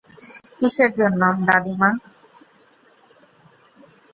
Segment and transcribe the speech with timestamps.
[0.57, 1.89] কিসের জন্য, দাদিমা?